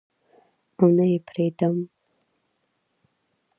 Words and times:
او 0.77 0.85
نه 0.97 1.05
یې 1.11 1.17
پریدم 1.27 1.77